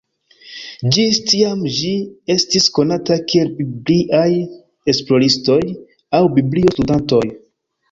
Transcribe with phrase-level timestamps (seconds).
[0.95, 1.91] Ĝis tiam ĝi
[2.35, 4.25] estis konata kiel "Bibliaj
[4.95, 5.61] esploristoj"
[6.21, 7.25] aŭ "Biblio-studantoj".